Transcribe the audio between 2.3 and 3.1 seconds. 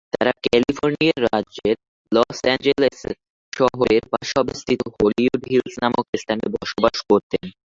Angeles